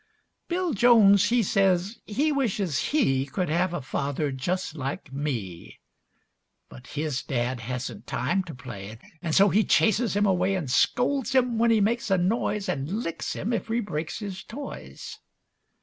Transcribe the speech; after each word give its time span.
Bill 0.47 0.73
Jones, 0.73 1.29
he 1.29 1.43
says, 1.43 1.99
he 2.07 2.31
wishes 2.31 2.79
he 2.89 3.27
Could 3.27 3.49
have 3.49 3.71
a 3.71 3.83
father 3.83 4.31
just 4.31 4.73
like 4.73 5.13
me, 5.13 5.79
But 6.69 6.87
his 6.87 7.21
dad 7.21 7.59
hasn't 7.59 8.07
time 8.07 8.43
to 8.45 8.55
play, 8.55 8.97
An' 9.21 9.33
so 9.33 9.49
he 9.49 9.63
chases 9.63 10.15
him 10.15 10.25
away 10.25 10.55
An' 10.55 10.67
scolds 10.69 11.33
him 11.33 11.59
when 11.59 11.69
he 11.69 11.81
makes 11.81 12.09
a 12.09 12.17
noise 12.17 12.67
An' 12.67 13.03
licks 13.03 13.33
him 13.33 13.53
if 13.53 13.67
he 13.67 13.79
breaks 13.79 14.17
his 14.17 14.43
toys. 14.43 15.19